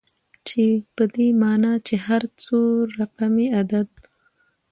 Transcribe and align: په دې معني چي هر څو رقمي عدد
په 0.95 1.03
دې 1.15 1.27
معني 1.41 1.73
چي 1.87 1.95
هر 2.05 2.23
څو 2.43 2.57
رقمي 2.99 3.47
عدد 3.59 3.89